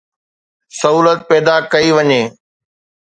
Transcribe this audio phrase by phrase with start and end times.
[0.79, 2.21] سهولت پيدا ڪئي وڃي.